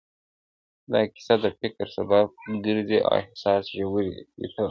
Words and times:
دا 0.91 1.01
کيسه 1.13 1.35
د 1.43 1.45
فکر 1.59 1.85
سبب 1.95 2.27
ګرځي 2.65 2.99
او 3.05 3.13
احساس 3.21 3.63
ژوروي 3.77 4.07
تل, 4.35 4.51